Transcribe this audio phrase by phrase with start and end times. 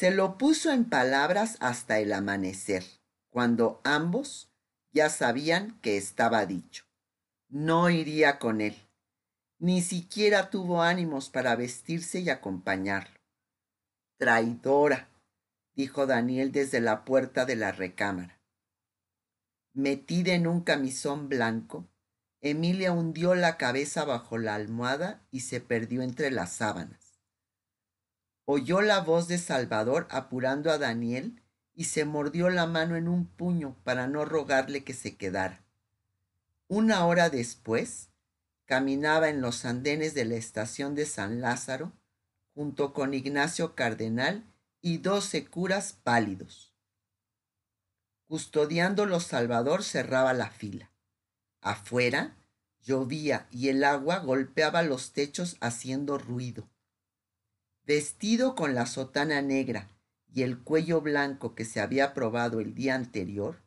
[0.00, 2.82] Se lo puso en palabras hasta el amanecer,
[3.28, 4.50] cuando ambos
[4.92, 6.86] ya sabían que estaba dicho.
[7.50, 8.74] No iría con él.
[9.58, 13.20] Ni siquiera tuvo ánimos para vestirse y acompañarlo.
[14.16, 15.10] Traidora,
[15.74, 18.40] dijo Daniel desde la puerta de la recámara.
[19.74, 21.90] Metida en un camisón blanco,
[22.40, 27.09] Emilia hundió la cabeza bajo la almohada y se perdió entre las sábanas.
[28.44, 31.42] Oyó la voz de Salvador apurando a Daniel
[31.74, 35.64] y se mordió la mano en un puño para no rogarle que se quedara.
[36.68, 38.10] Una hora después,
[38.64, 41.92] caminaba en los andenes de la estación de San Lázaro
[42.54, 44.44] junto con Ignacio Cardenal
[44.80, 46.72] y doce curas pálidos.
[48.28, 50.92] Custodiándolo Salvador cerraba la fila.
[51.60, 52.36] Afuera
[52.82, 56.68] llovía y el agua golpeaba los techos haciendo ruido.
[57.92, 59.88] Vestido con la sotana negra
[60.32, 63.64] y el cuello blanco que se había probado el día anterior,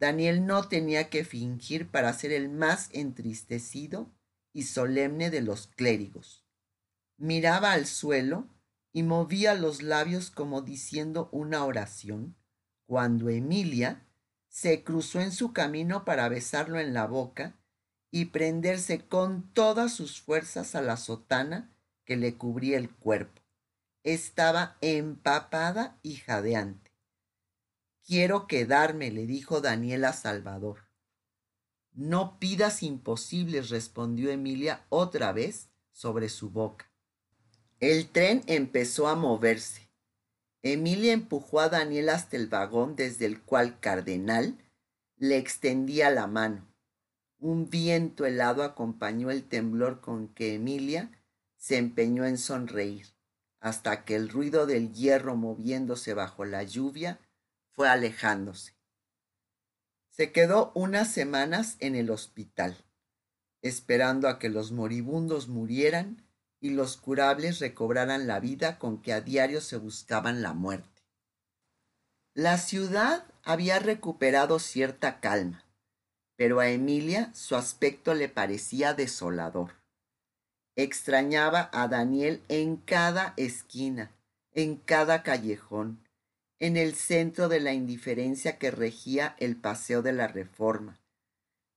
[0.00, 4.10] Daniel no tenía que fingir para ser el más entristecido
[4.54, 6.46] y solemne de los clérigos.
[7.18, 8.48] Miraba al suelo
[8.90, 12.36] y movía los labios como diciendo una oración,
[12.86, 14.02] cuando Emilia
[14.48, 17.54] se cruzó en su camino para besarlo en la boca
[18.10, 23.37] y prenderse con todas sus fuerzas a la sotana que le cubría el cuerpo.
[24.08, 26.94] Estaba empapada y jadeante.
[28.06, 30.88] Quiero quedarme, le dijo Daniel a Salvador.
[31.92, 36.90] No pidas imposibles, respondió Emilia otra vez sobre su boca.
[37.80, 39.90] El tren empezó a moverse.
[40.62, 44.56] Emilia empujó a Daniel hasta el vagón desde el cual Cardenal
[45.18, 46.66] le extendía la mano.
[47.38, 51.12] Un viento helado acompañó el temblor con que Emilia
[51.58, 53.17] se empeñó en sonreír,
[53.60, 57.20] hasta que el ruido del hierro moviéndose bajo la lluvia
[57.72, 58.74] fue alejándose.
[60.10, 62.76] Se quedó unas semanas en el hospital,
[63.62, 66.26] esperando a que los moribundos murieran
[66.60, 71.02] y los curables recobraran la vida con que a diario se buscaban la muerte.
[72.34, 75.64] La ciudad había recuperado cierta calma,
[76.36, 79.72] pero a Emilia su aspecto le parecía desolador.
[80.78, 84.12] Extrañaba a Daniel en cada esquina,
[84.54, 85.98] en cada callejón,
[86.60, 91.00] en el centro de la indiferencia que regía el paseo de la reforma,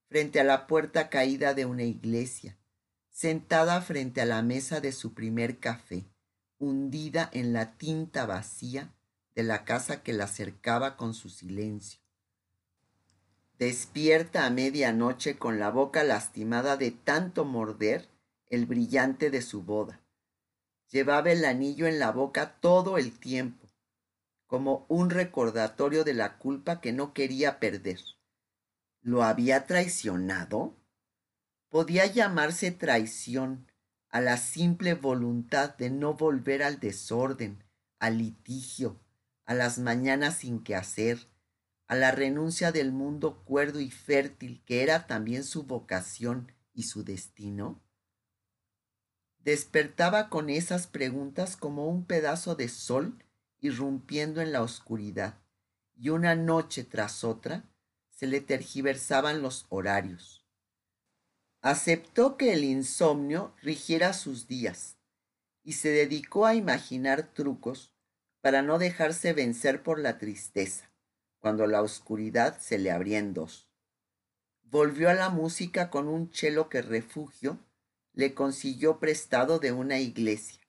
[0.08, 2.56] frente a la puerta caída de una iglesia,
[3.10, 6.04] sentada frente a la mesa de su primer café,
[6.60, 8.94] hundida en la tinta vacía
[9.34, 11.98] de la casa que la cercaba con su silencio.
[13.58, 18.11] Despierta a medianoche con la boca lastimada de tanto morder
[18.52, 20.02] el brillante de su boda.
[20.90, 23.66] Llevaba el anillo en la boca todo el tiempo,
[24.46, 27.98] como un recordatorio de la culpa que no quería perder.
[29.00, 30.76] ¿Lo había traicionado?
[31.70, 33.66] podía llamarse traición
[34.10, 37.64] a la simple voluntad de no volver al desorden,
[37.98, 39.00] al litigio,
[39.46, 41.26] a las mañanas sin que hacer,
[41.86, 47.02] a la renuncia del mundo cuerdo y fértil que era también su vocación y su
[47.02, 47.80] destino?
[49.44, 53.18] Despertaba con esas preguntas como un pedazo de sol
[53.60, 55.38] irrumpiendo en la oscuridad,
[55.96, 57.64] y una noche tras otra
[58.10, 60.42] se le tergiversaban los horarios
[61.64, 64.96] Aceptó que el insomnio rigiera sus días
[65.62, 67.94] y se dedicó a imaginar trucos
[68.40, 70.90] para no dejarse vencer por la tristeza
[71.38, 73.68] cuando la oscuridad se le abría en dos.
[74.62, 77.60] Volvió a la música con un chelo que refugio
[78.14, 80.60] le consiguió prestado de una iglesia.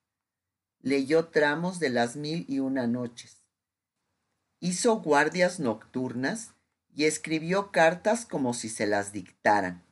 [0.82, 3.46] Leyó tramos de las mil y una noches.
[4.60, 6.54] Hizo guardias nocturnas
[6.96, 9.84] y escribió cartas como si se las dictaran.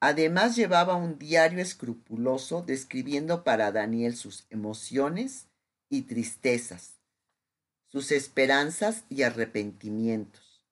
[0.00, 5.46] Además llevaba un diario escrupuloso describiendo para Daniel sus emociones
[5.88, 7.00] y tristezas,
[7.86, 10.64] sus esperanzas y arrepentimientos.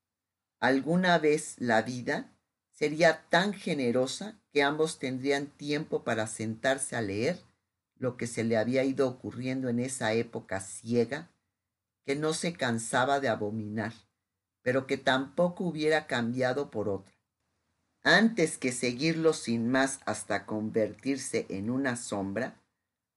[0.58, 2.36] Alguna vez la vida
[2.80, 7.38] sería tan generosa que ambos tendrían tiempo para sentarse a leer
[7.94, 11.30] lo que se le había ido ocurriendo en esa época ciega
[12.04, 13.92] que no se cansaba de abominar,
[14.62, 17.14] pero que tampoco hubiera cambiado por otra
[18.02, 22.62] antes que seguirlo sin más hasta convertirse en una sombra,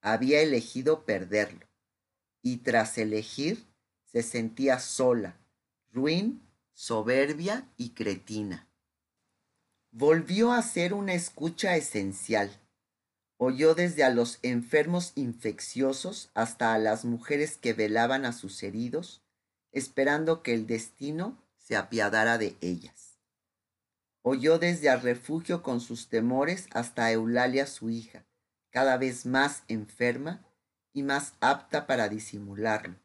[0.01, 1.65] había elegido perderlo,
[2.41, 3.65] y tras elegir
[4.03, 5.39] se sentía sola,
[5.91, 6.41] ruin,
[6.73, 8.67] soberbia y cretina.
[9.95, 12.59] Volvió a ser una escucha esencial.
[13.37, 19.21] oyó desde a los enfermos infecciosos hasta a las mujeres que velaban a sus heridos,
[19.71, 23.19] esperando que el destino se apiadara de ellas.
[24.23, 28.25] Oyó desde al refugio con sus temores hasta a Eulalia su hija,
[28.71, 30.43] cada vez más enferma
[30.91, 32.95] y más apta para disimularlo.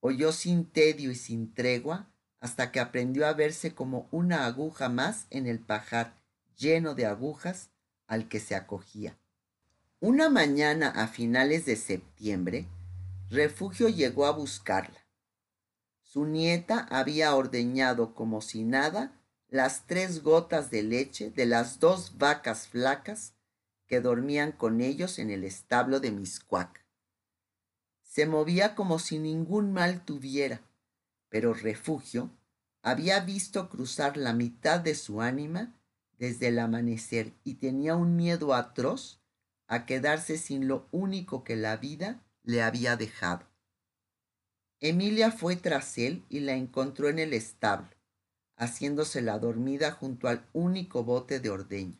[0.00, 2.11] Oyó sin tedio y sin tregua
[2.42, 6.20] hasta que aprendió a verse como una aguja más en el pajar
[6.58, 7.70] lleno de agujas
[8.08, 9.16] al que se acogía.
[10.00, 12.66] Una mañana a finales de septiembre,
[13.30, 15.06] Refugio llegó a buscarla.
[16.02, 19.12] Su nieta había ordeñado como si nada
[19.48, 23.34] las tres gotas de leche de las dos vacas flacas
[23.86, 26.84] que dormían con ellos en el establo de Miscuac.
[28.02, 30.60] Se movía como si ningún mal tuviera,
[31.32, 32.30] pero Refugio
[32.82, 35.74] había visto cruzar la mitad de su ánima
[36.18, 39.22] desde el amanecer y tenía un miedo atroz
[39.66, 43.48] a quedarse sin lo único que la vida le había dejado.
[44.80, 47.96] Emilia fue tras él y la encontró en el establo,
[48.56, 51.98] haciéndose la dormida junto al único bote de ordeño.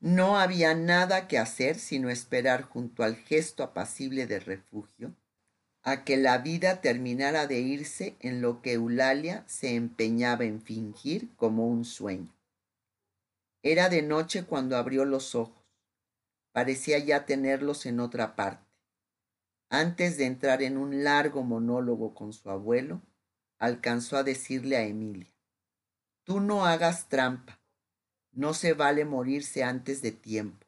[0.00, 5.16] No había nada que hacer sino esperar junto al gesto apacible de refugio
[5.84, 11.34] a que la vida terminara de irse en lo que Eulalia se empeñaba en fingir
[11.36, 12.34] como un sueño.
[13.62, 15.64] Era de noche cuando abrió los ojos
[16.54, 18.64] parecía ya tenerlos en otra parte.
[19.70, 23.02] Antes de entrar en un largo monólogo con su abuelo,
[23.58, 25.34] alcanzó a decirle a Emilia,
[26.22, 27.60] Tú no hagas trampa,
[28.30, 30.63] no se vale morirse antes de tiempo.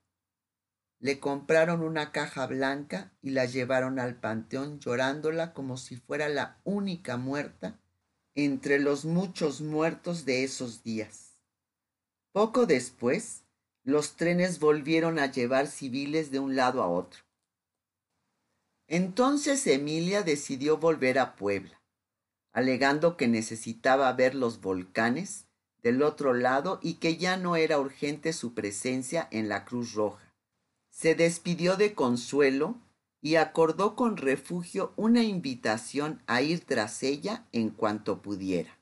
[0.99, 6.59] Le compraron una caja blanca y la llevaron al panteón llorándola como si fuera la
[6.65, 7.79] única muerta
[8.35, 11.43] entre los muchos muertos de esos días.
[12.33, 13.45] Poco después,
[13.83, 17.21] los trenes volvieron a llevar civiles de un lado a otro.
[18.89, 21.81] Entonces Emilia decidió volver a Puebla,
[22.53, 25.47] alegando que necesitaba ver los volcanes
[25.83, 30.26] del otro lado y que ya no era urgente su presencia en la Cruz Roja.
[30.97, 32.81] Se despidió de Consuelo
[33.21, 38.79] y acordó con refugio una invitación a ir tras ella en cuanto pudiera.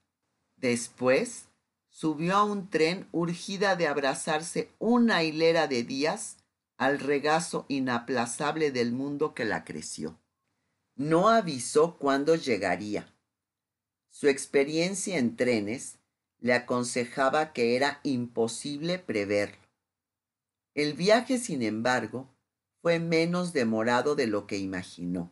[0.55, 1.47] Después
[1.89, 6.37] subió a un tren urgida de abrazarse una hilera de días
[6.77, 10.17] al regazo inaplazable del mundo que la creció.
[10.95, 13.13] No avisó cuándo llegaría.
[14.11, 15.99] Su experiencia en trenes
[16.39, 19.64] le aconsejaba que era imposible preverlo.
[20.75, 22.29] El viaje, sin embargo,
[22.83, 25.31] fue menos demorado de lo que imaginó.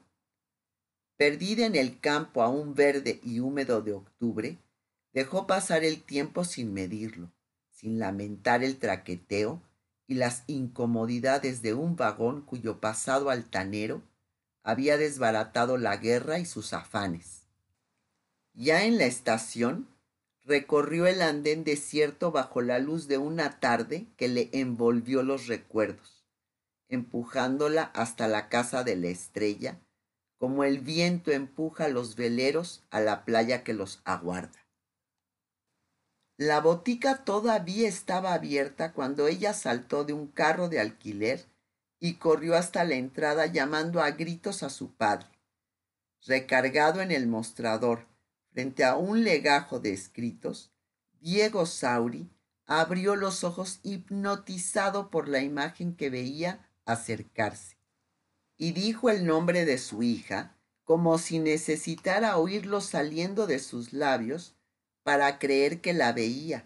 [1.16, 4.58] Perdida en el campo aún verde y húmedo de octubre,
[5.12, 7.30] Dejó pasar el tiempo sin medirlo,
[7.70, 9.62] sin lamentar el traqueteo
[10.06, 14.02] y las incomodidades de un vagón cuyo pasado altanero
[14.62, 17.42] había desbaratado la guerra y sus afanes.
[18.54, 19.86] Ya en la estación,
[20.44, 26.24] recorrió el andén desierto bajo la luz de una tarde que le envolvió los recuerdos,
[26.88, 29.80] empujándola hasta la casa de la estrella,
[30.38, 34.66] como el viento empuja los veleros a la playa que los aguarda.
[36.36, 41.46] La botica todavía estaba abierta cuando ella saltó de un carro de alquiler
[42.00, 45.28] y corrió hasta la entrada llamando a gritos a su padre.
[46.26, 48.06] Recargado en el mostrador,
[48.52, 50.70] frente a un legajo de escritos,
[51.20, 52.30] Diego Sauri
[52.66, 57.76] abrió los ojos hipnotizado por la imagen que veía acercarse
[58.56, 64.54] y dijo el nombre de su hija como si necesitara oírlo saliendo de sus labios
[65.02, 66.64] para creer que la veía.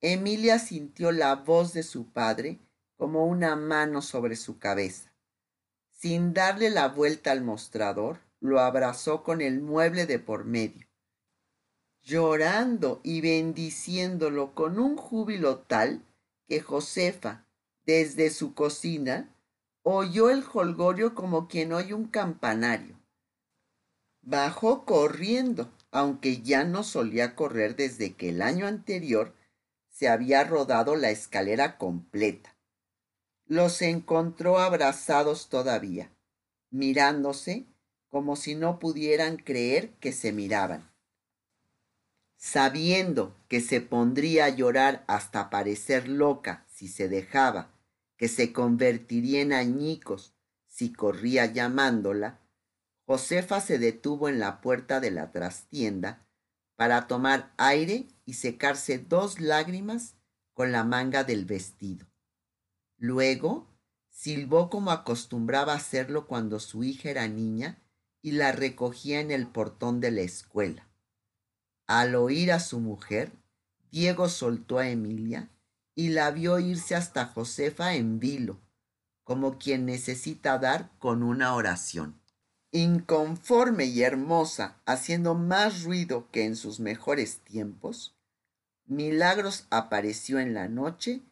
[0.00, 2.58] Emilia sintió la voz de su padre
[2.96, 5.12] como una mano sobre su cabeza.
[5.90, 10.86] Sin darle la vuelta al mostrador, lo abrazó con el mueble de por medio,
[12.02, 16.02] llorando y bendiciéndolo con un júbilo tal
[16.48, 17.46] que Josefa,
[17.84, 19.34] desde su cocina,
[19.82, 22.98] oyó el jolgorio como quien oye un campanario.
[24.22, 29.34] Bajó corriendo aunque ya no solía correr desde que el año anterior
[29.88, 32.56] se había rodado la escalera completa.
[33.46, 36.12] Los encontró abrazados todavía,
[36.70, 37.66] mirándose
[38.08, 40.89] como si no pudieran creer que se miraban.
[42.42, 47.70] Sabiendo que se pondría a llorar hasta parecer loca si se dejaba,
[48.16, 50.32] que se convertiría en añicos
[50.66, 52.40] si corría llamándola,
[53.04, 56.26] Josefa se detuvo en la puerta de la trastienda
[56.76, 60.14] para tomar aire y secarse dos lágrimas
[60.54, 62.06] con la manga del vestido.
[62.96, 63.68] Luego
[64.08, 67.82] silbó como acostumbraba hacerlo cuando su hija era niña
[68.22, 70.89] y la recogía en el portón de la escuela.
[71.90, 73.32] Al oír a su mujer,
[73.90, 75.48] Diego soltó a Emilia
[75.96, 78.60] y la vio irse hasta Josefa en vilo,
[79.24, 82.14] como quien necesita dar con una oración.
[82.70, 88.14] Inconforme y hermosa, haciendo más ruido que en sus mejores tiempos,
[88.86, 91.22] Milagros apareció en la noche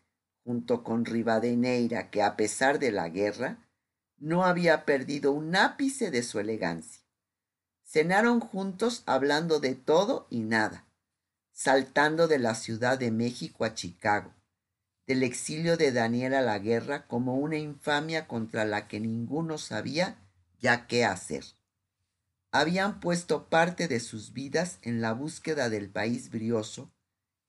[0.43, 3.65] junto con Rivadeneira, que a pesar de la guerra,
[4.17, 7.08] no había perdido un ápice de su elegancia.
[7.91, 10.85] Cenaron juntos hablando de todo y nada,
[11.53, 14.35] saltando de la Ciudad de México a Chicago,
[15.07, 20.19] del exilio de Daniel a la guerra como una infamia contra la que ninguno sabía
[20.61, 21.45] ya qué hacer.
[22.51, 26.93] Habían puesto parte de sus vidas en la búsqueda del país brioso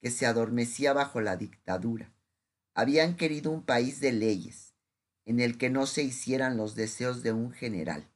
[0.00, 2.12] que se adormecía bajo la dictadura
[2.74, 4.74] habían querido un país de leyes,
[5.24, 8.08] en el que no se hicieran los deseos de un general.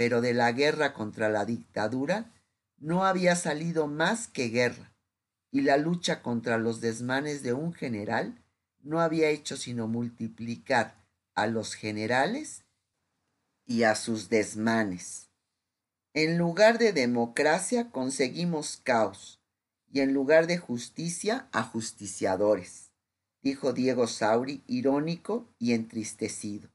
[0.00, 2.32] Pero de la guerra contra la dictadura
[2.78, 4.94] no había salido más que guerra,
[5.50, 8.42] y la lucha contra los desmanes de un general
[8.80, 10.94] no había hecho sino multiplicar
[11.34, 12.64] a los generales
[13.66, 15.28] y a sus desmanes.
[16.14, 19.38] En lugar de democracia conseguimos caos
[19.92, 22.90] y en lugar de justicia ajusticiadores
[23.42, 26.70] dijo Diego Sauri, irónico y entristecido.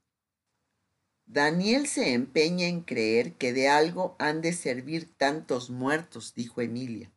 [1.26, 7.12] Daniel se empeña en creer que de algo han de servir tantos muertos, dijo Emilia.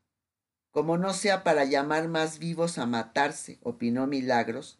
[0.70, 4.78] Como no sea para llamar más vivos a matarse, opinó Milagros,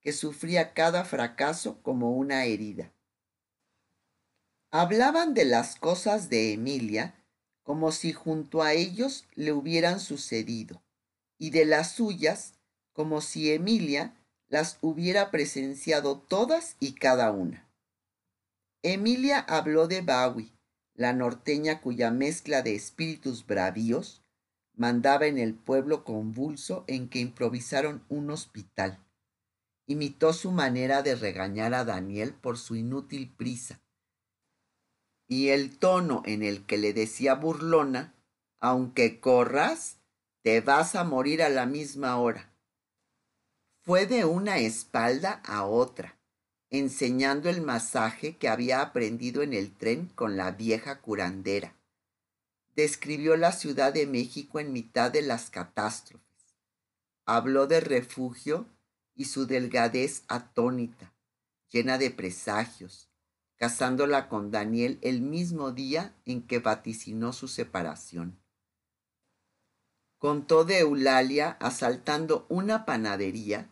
[0.00, 2.92] que sufría cada fracaso como una herida.
[4.70, 7.14] Hablaban de las cosas de Emilia
[7.62, 10.82] como si junto a ellos le hubieran sucedido,
[11.36, 12.54] y de las suyas
[12.94, 14.14] como si Emilia
[14.48, 17.67] las hubiera presenciado todas y cada una.
[18.82, 20.52] Emilia habló de Bowie,
[20.94, 24.22] la norteña cuya mezcla de espíritus bravíos
[24.74, 29.04] mandaba en el pueblo convulso en que improvisaron un hospital.
[29.86, 33.80] Imitó su manera de regañar a Daniel por su inútil prisa.
[35.26, 38.14] Y el tono en el que le decía burlona,
[38.60, 39.98] aunque corras,
[40.42, 42.52] te vas a morir a la misma hora
[43.88, 46.17] fue de una espalda a otra,
[46.70, 51.74] enseñando el masaje que había aprendido en el tren con la vieja curandera.
[52.76, 56.26] Describió la Ciudad de México en mitad de las catástrofes.
[57.24, 58.66] Habló de refugio
[59.14, 61.12] y su delgadez atónita,
[61.70, 63.08] llena de presagios,
[63.56, 68.38] casándola con Daniel el mismo día en que vaticinó su separación.
[70.18, 73.70] Contó de Eulalia asaltando una panadería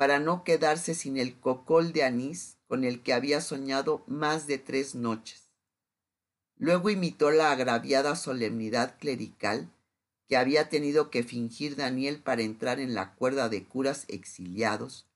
[0.00, 4.56] para no quedarse sin el cocol de anís con el que había soñado más de
[4.56, 5.50] tres noches.
[6.56, 9.70] Luego imitó la agraviada solemnidad clerical
[10.26, 15.06] que había tenido que fingir Daniel para entrar en la cuerda de curas exiliados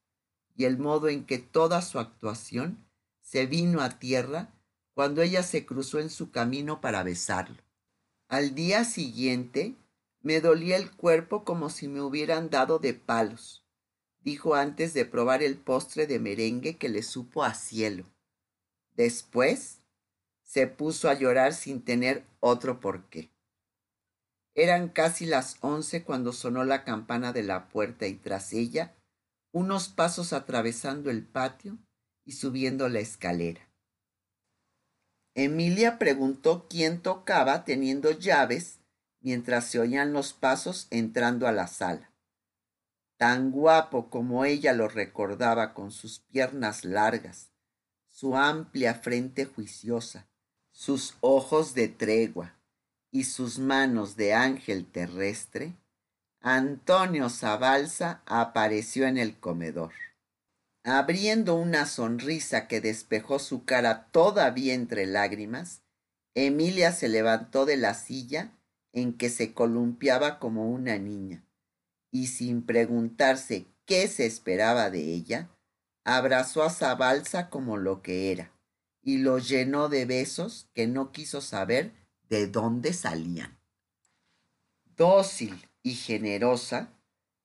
[0.54, 2.86] y el modo en que toda su actuación
[3.22, 4.52] se vino a tierra
[4.92, 7.62] cuando ella se cruzó en su camino para besarlo.
[8.28, 9.76] Al día siguiente
[10.20, 13.63] me dolía el cuerpo como si me hubieran dado de palos
[14.24, 18.06] dijo antes de probar el postre de merengue que le supo a cielo.
[18.94, 19.80] Después
[20.42, 23.30] se puso a llorar sin tener otro porqué.
[24.54, 28.94] Eran casi las once cuando sonó la campana de la puerta y tras ella
[29.52, 31.76] unos pasos atravesando el patio
[32.24, 33.68] y subiendo la escalera.
[35.34, 38.78] Emilia preguntó quién tocaba teniendo llaves
[39.20, 42.13] mientras se oían los pasos entrando a la sala
[43.24, 47.48] tan guapo como ella lo recordaba con sus piernas largas,
[48.10, 50.28] su amplia frente juiciosa,
[50.72, 52.60] sus ojos de tregua
[53.10, 55.72] y sus manos de ángel terrestre,
[56.42, 59.94] Antonio Zabalza apareció en el comedor.
[60.82, 65.80] Abriendo una sonrisa que despejó su cara todavía entre lágrimas,
[66.34, 68.52] Emilia se levantó de la silla
[68.92, 71.43] en que se columpiaba como una niña
[72.14, 75.50] y sin preguntarse qué se esperaba de ella,
[76.04, 78.52] abrazó a Zabalza como lo que era
[79.02, 81.92] y lo llenó de besos que no quiso saber
[82.28, 83.58] de dónde salían.
[84.96, 86.92] Dócil y generosa,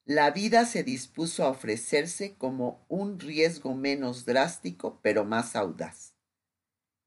[0.06, 6.14] la vida se dispuso a ofrecerse como un riesgo menos drástico pero más audaz.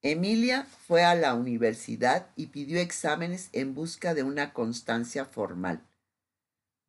[0.00, 5.86] Emilia fue a la universidad y pidió exámenes en busca de una constancia formal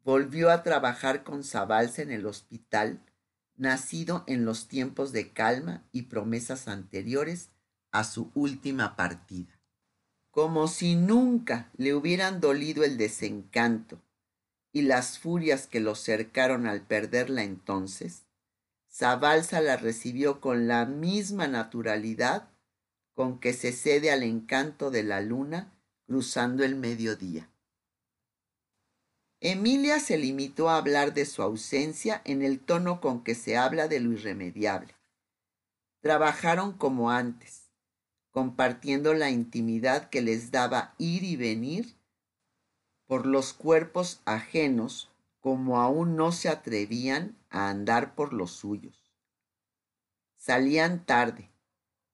[0.03, 3.01] volvió a trabajar con Zabalza en el hospital,
[3.55, 7.49] nacido en los tiempos de calma y promesas anteriores
[7.91, 9.59] a su última partida.
[10.31, 14.01] Como si nunca le hubieran dolido el desencanto
[14.71, 18.23] y las furias que lo cercaron al perderla entonces,
[18.91, 22.49] Zabalza la recibió con la misma naturalidad
[23.13, 25.71] con que se cede al encanto de la luna
[26.07, 27.52] cruzando el mediodía.
[29.45, 33.89] Emilia se limitó a hablar de su ausencia en el tono con que se habla
[33.89, 34.95] de lo irremediable.
[35.99, 37.69] Trabajaron como antes,
[38.31, 41.93] compartiendo la intimidad que les daba ir y venir
[43.05, 49.11] por los cuerpos ajenos como aún no se atrevían a andar por los suyos.
[50.37, 51.51] Salían tarde,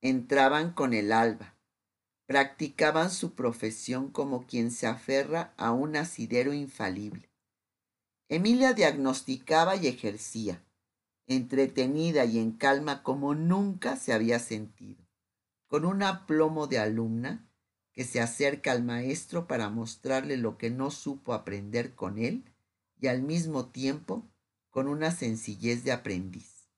[0.01, 1.53] entraban con el alba,
[2.29, 7.27] practicaban su profesión como quien se aferra a un asidero infalible.
[8.27, 10.63] Emilia diagnosticaba y ejercía,
[11.25, 15.03] entretenida y en calma como nunca se había sentido,
[15.65, 17.49] con un aplomo de alumna
[17.93, 22.43] que se acerca al maestro para mostrarle lo que no supo aprender con él
[23.01, 24.23] y al mismo tiempo
[24.69, 26.69] con una sencillez de aprendiz.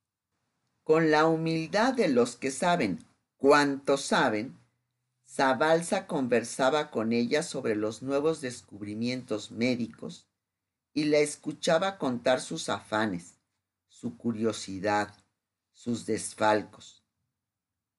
[0.86, 3.04] Con la humildad de los que saben
[3.36, 4.61] cuánto saben,
[5.34, 10.28] Zabalza conversaba con ella sobre los nuevos descubrimientos médicos
[10.94, 13.40] y la escuchaba contar sus afanes,
[13.88, 15.16] su curiosidad,
[15.72, 17.06] sus desfalcos.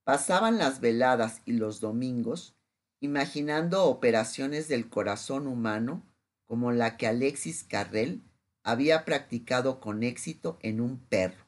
[0.04, 2.54] Pasaban las veladas y los domingos
[3.00, 6.02] imaginando operaciones del corazón humano
[6.44, 8.20] como la que Alexis Carrel
[8.62, 11.46] había practicado con éxito en un perro.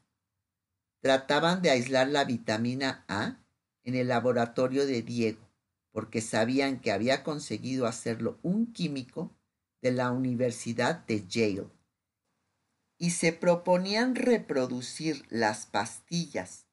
[1.00, 3.36] Trataban de aislar la vitamina A
[3.82, 5.44] en el laboratorio de Diego
[5.94, 9.30] porque sabían que había conseguido hacerlo un químico
[9.80, 11.70] de la Universidad de Yale.
[12.98, 16.66] Y se proponían reproducir las pastillas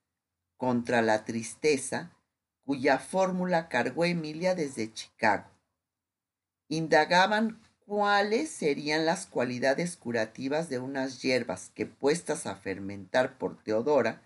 [0.58, 2.18] contra la tristeza
[2.66, 5.52] cuya fórmula cargó Emilia desde Chicago.
[6.68, 14.24] Indagaban cuáles serían las cualidades curativas de unas hierbas que puestas a fermentar por Teodora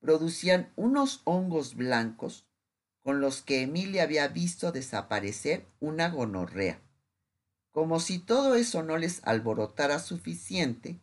[0.00, 2.47] producían unos hongos blancos
[3.08, 6.78] con los que Emilia había visto desaparecer una gonorrea.
[7.72, 11.00] Como si todo eso no les alborotara suficiente,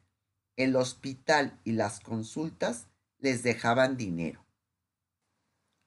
[0.56, 4.46] el hospital y las consultas les dejaban dinero.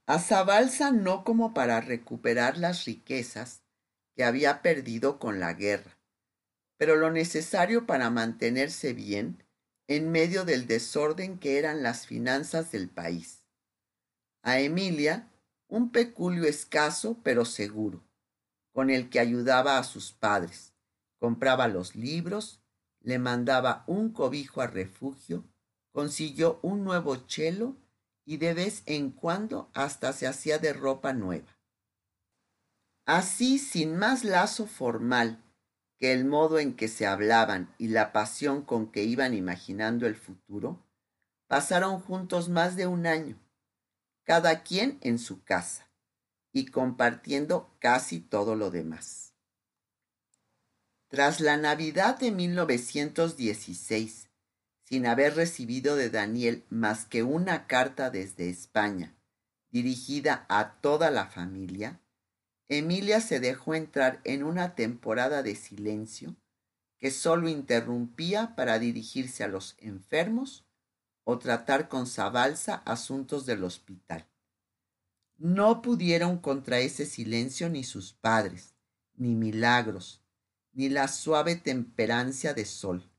[0.09, 3.63] A Zabalza no como para recuperar las riquezas
[4.17, 6.01] que había perdido con la guerra,
[6.79, 9.45] pero lo necesario para mantenerse bien
[9.87, 13.45] en medio del desorden que eran las finanzas del país.
[14.43, 15.31] A Emilia
[15.69, 18.03] un peculio escaso pero seguro,
[18.73, 20.73] con el que ayudaba a sus padres,
[21.19, 22.63] compraba los libros,
[23.01, 25.45] le mandaba un cobijo a refugio,
[25.93, 27.77] consiguió un nuevo chelo
[28.25, 31.57] y de vez en cuando hasta se hacía de ropa nueva.
[33.05, 35.43] Así, sin más lazo formal
[35.99, 40.15] que el modo en que se hablaban y la pasión con que iban imaginando el
[40.15, 40.87] futuro,
[41.47, 43.39] pasaron juntos más de un año
[44.29, 45.89] cada quien en su casa
[46.53, 49.33] y compartiendo casi todo lo demás.
[51.09, 54.29] Tras la Navidad de 1916,
[54.85, 59.17] sin haber recibido de Daniel más que una carta desde España,
[59.71, 62.03] dirigida a toda la familia,
[62.69, 66.37] Emilia se dejó entrar en una temporada de silencio
[66.99, 70.68] que solo interrumpía para dirigirse a los enfermos
[71.31, 74.27] o tratar con Zabalza asuntos del hospital.
[75.37, 78.73] No pudieron contra ese silencio ni sus padres,
[79.15, 80.23] ni milagros,
[80.73, 83.11] ni la suave temperancia de sol,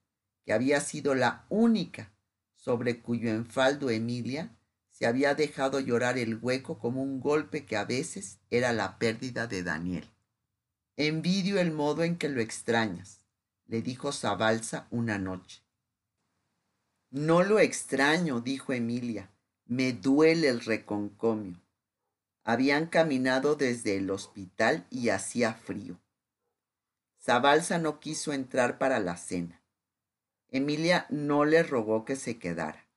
[0.43, 2.12] que había sido la única
[2.56, 4.58] sobre cuyo enfaldo Emilia
[4.89, 9.45] se había dejado llorar el hueco como un golpe que a veces era la pérdida
[9.45, 10.10] de Daniel.
[10.98, 13.19] Envidio el modo en que lo extrañas,
[13.67, 15.62] le dijo Zabalza una noche.
[17.12, 19.32] No lo extraño, dijo Emilia.
[19.65, 21.60] Me duele el reconcomio.
[22.43, 26.00] Habían caminado desde el hospital y hacía frío.
[27.19, 29.62] Zabalza no quiso entrar para la cena.
[30.50, 32.88] Emilia no le rogó que se quedara.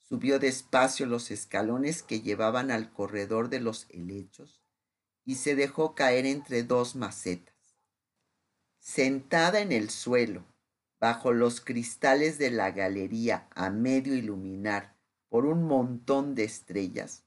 [0.00, 4.62] Subió despacio los escalones que llevaban al corredor de los helechos
[5.24, 7.54] y se dejó caer entre dos macetas.
[8.78, 10.46] Sentada en el suelo,
[11.00, 14.96] bajo los cristales de la galería a medio iluminar
[15.28, 17.24] por un montón de estrellas,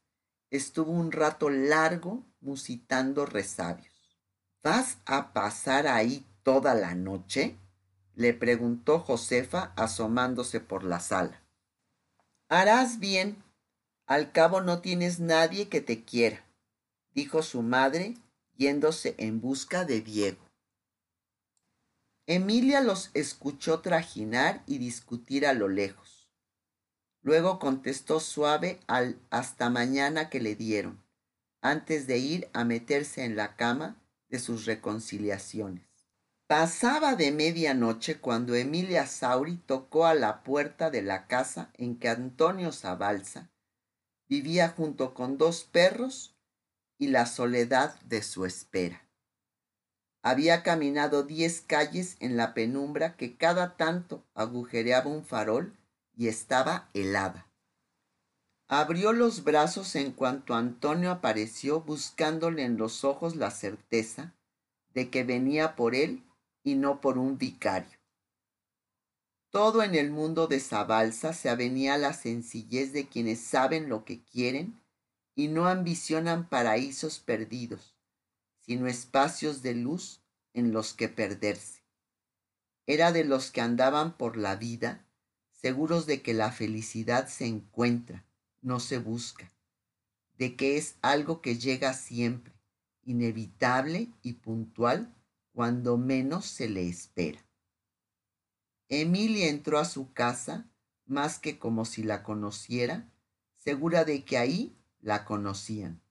[0.50, 3.92] estuvo un rato largo musitando resabios.
[4.64, 7.58] ¿Vas a pasar ahí toda la noche?
[8.14, 11.42] le preguntó Josefa asomándose por la sala.
[12.50, 13.42] Harás bien,
[14.06, 16.46] al cabo no tienes nadie que te quiera,
[17.14, 18.16] dijo su madre,
[18.58, 20.51] yéndose en busca de Diego.
[22.34, 26.30] Emilia los escuchó trajinar y discutir a lo lejos.
[27.22, 31.04] Luego contestó suave al hasta mañana que le dieron,
[31.62, 35.86] antes de ir a meterse en la cama de sus reconciliaciones.
[36.48, 42.08] Pasaba de medianoche cuando Emilia Sauri tocó a la puerta de la casa en que
[42.08, 43.52] Antonio Zabalza
[44.30, 46.38] vivía junto con dos perros
[46.98, 49.06] y la soledad de su espera.
[50.24, 55.76] Había caminado diez calles en la penumbra que cada tanto agujereaba un farol
[56.16, 57.48] y estaba helada.
[58.68, 64.34] Abrió los brazos en cuanto Antonio apareció buscándole en los ojos la certeza
[64.94, 66.24] de que venía por él
[66.64, 68.00] y no por un vicario.
[69.50, 74.24] Todo en el mundo de Zabalza se avenía la sencillez de quienes saben lo que
[74.24, 74.82] quieren
[75.36, 77.96] y no ambicionan paraísos perdidos,
[78.62, 80.22] sino espacios de luz
[80.54, 81.82] en los que perderse.
[82.86, 85.06] Era de los que andaban por la vida
[85.52, 88.26] seguros de que la felicidad se encuentra,
[88.62, 89.52] no se busca,
[90.38, 92.54] de que es algo que llega siempre,
[93.04, 95.14] inevitable y puntual
[95.54, 97.46] cuando menos se le espera.
[98.90, 100.68] Emilia entró a su casa
[101.06, 103.10] más que como si la conociera,
[103.56, 106.02] segura de que ahí la conocían.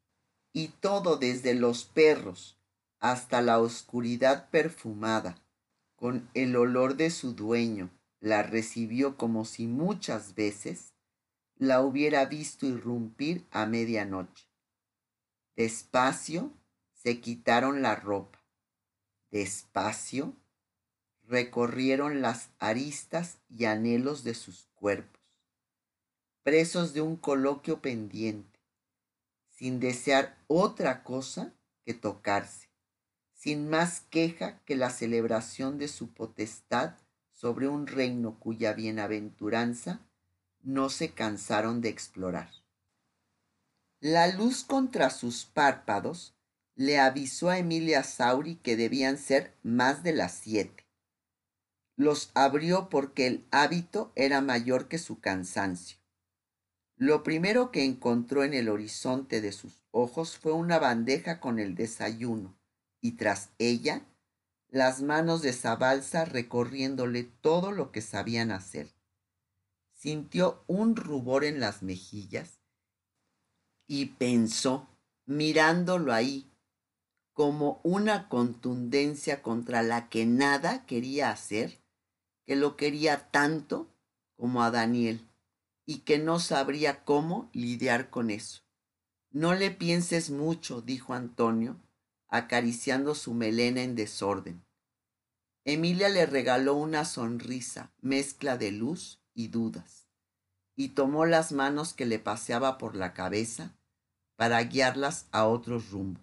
[0.52, 2.58] Y todo desde los perros
[2.98, 5.42] hasta la oscuridad perfumada,
[5.96, 10.92] con el olor de su dueño, la recibió como si muchas veces
[11.56, 14.46] la hubiera visto irrumpir a medianoche.
[15.56, 16.52] Despacio
[16.94, 18.42] se quitaron la ropa.
[19.30, 20.34] Despacio,
[21.22, 25.22] recorrieron las aristas y anhelos de sus cuerpos,
[26.42, 28.49] presos de un coloquio pendiente,
[29.60, 31.52] sin desear otra cosa
[31.84, 32.70] que tocarse,
[33.34, 36.94] sin más queja que la celebración de su potestad
[37.30, 40.00] sobre un reino cuya bienaventuranza
[40.62, 42.48] no se cansaron de explorar.
[44.00, 46.34] La luz contra sus párpados
[46.74, 50.86] le avisó a Emilia Sauri que debían ser más de las siete.
[51.96, 55.99] Los abrió porque el hábito era mayor que su cansancio.
[57.00, 61.74] Lo primero que encontró en el horizonte de sus ojos fue una bandeja con el
[61.74, 62.54] desayuno
[63.00, 64.02] y tras ella
[64.68, 68.92] las manos de Zabalza recorriéndole todo lo que sabían hacer.
[69.94, 72.60] Sintió un rubor en las mejillas
[73.86, 74.86] y pensó,
[75.24, 76.52] mirándolo ahí,
[77.32, 81.80] como una contundencia contra la que nada quería hacer,
[82.44, 83.88] que lo quería tanto
[84.36, 85.29] como a Daniel
[85.90, 88.62] y que no sabría cómo lidiar con eso.
[89.32, 91.80] No le pienses mucho, dijo Antonio,
[92.28, 94.64] acariciando su melena en desorden.
[95.64, 100.06] Emilia le regaló una sonrisa, mezcla de luz y dudas,
[100.76, 103.74] y tomó las manos que le paseaba por la cabeza
[104.36, 106.22] para guiarlas a otros rumbos.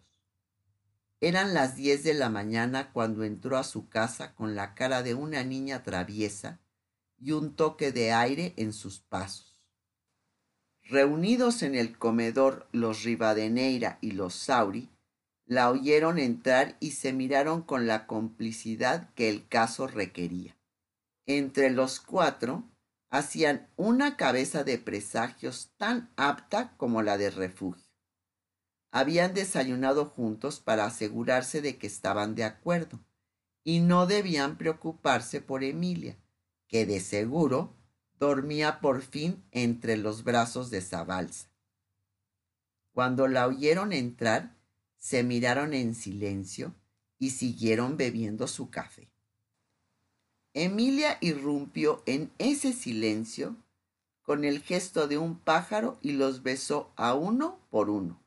[1.19, 5.13] Eran las diez de la mañana cuando entró a su casa con la cara de
[5.13, 6.61] una niña traviesa
[7.19, 9.56] y un toque de aire en sus pasos.
[10.89, 14.89] Reunidos en el comedor los Rivadeneira y los Sauri,
[15.45, 20.55] la oyeron entrar y se miraron con la complicidad que el caso requería.
[21.25, 22.63] Entre los cuatro
[23.09, 27.91] hacían una cabeza de presagios tan apta como la de refugio.
[28.91, 32.99] Habían desayunado juntos para asegurarse de que estaban de acuerdo
[33.65, 36.17] y no debían preocuparse por Emilia,
[36.69, 37.76] que de seguro
[38.19, 41.49] dormía por fin entre los brazos de Zabalza.
[42.91, 44.55] Cuando la oyeron entrar,
[44.97, 46.73] se miraron en silencio
[47.19, 49.09] y siguieron bebiendo su café.
[50.53, 53.55] Emilia irrumpió en ese silencio
[54.23, 58.19] con el gesto de un pájaro y los besó a uno por uno.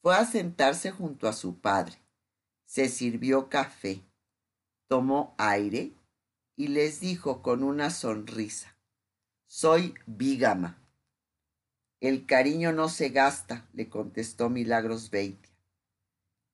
[0.00, 1.98] Fue a sentarse junto a su padre.
[2.64, 4.02] Se sirvió café,
[4.86, 5.92] tomó aire
[6.60, 8.76] y les dijo con una sonrisa,
[9.46, 10.86] soy bígama.
[12.00, 15.50] El cariño no se gasta, le contestó Milagros Beitia.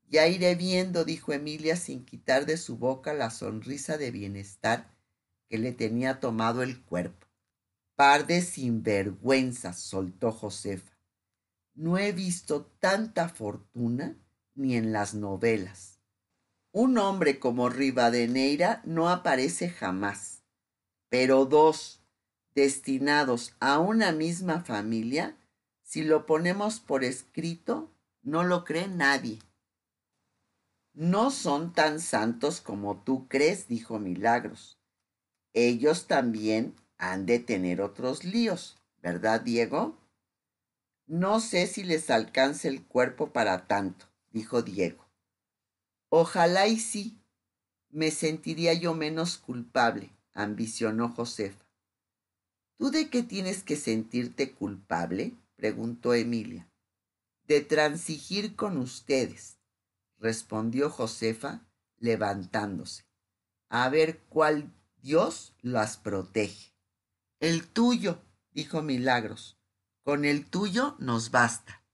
[0.08, 4.96] Ya iré viendo, dijo Emilia sin quitar de su boca la sonrisa de bienestar
[5.48, 7.26] que le tenía tomado el cuerpo.
[7.96, 10.96] Par de sinvergüenzas, soltó Josefa
[11.76, 14.16] no he visto tanta fortuna
[14.54, 15.95] ni en las novelas.
[16.78, 20.42] Un hombre como Rivadeneira no aparece jamás,
[21.08, 22.02] pero dos,
[22.54, 25.38] destinados a una misma familia,
[25.82, 29.38] si lo ponemos por escrito, no lo cree nadie.
[30.92, 34.76] No son tan santos como tú crees, dijo Milagros.
[35.54, 39.96] Ellos también han de tener otros líos, ¿verdad, Diego?
[41.06, 45.05] No sé si les alcance el cuerpo para tanto, dijo Diego.
[46.18, 47.20] Ojalá y sí.
[47.90, 51.66] Me sentiría yo menos culpable, ambicionó Josefa.
[52.78, 55.34] ¿Tú de qué tienes que sentirte culpable?
[55.56, 56.70] preguntó Emilia.
[57.46, 59.58] De transigir con ustedes,
[60.16, 61.66] respondió Josefa,
[61.98, 63.04] levantándose.
[63.68, 66.72] A ver cuál Dios las protege.
[67.40, 69.58] El tuyo, dijo Milagros.
[70.02, 71.85] Con el tuyo nos basta.